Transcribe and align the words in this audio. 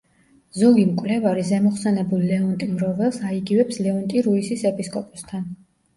ზოგი 0.59 0.85
მკვლევარი 0.93 1.43
ზემოხსენებულ 1.49 2.25
ლეონტი 2.31 2.69
მროველს 2.71 3.19
აიგივებს 3.33 3.81
ლეონტი 3.89 4.25
რუისის 4.29 4.65
ეპისკოპოსთან. 4.71 5.51